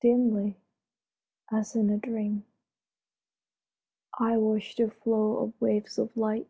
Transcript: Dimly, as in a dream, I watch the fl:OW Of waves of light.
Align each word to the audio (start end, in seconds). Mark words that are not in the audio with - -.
Dimly, 0.00 0.56
as 1.50 1.76
in 1.76 1.90
a 1.90 1.98
dream, 1.98 2.46
I 4.18 4.38
watch 4.38 4.74
the 4.74 4.90
fl:OW 4.90 5.36
Of 5.44 5.60
waves 5.60 5.98
of 5.98 6.16
light. 6.16 6.48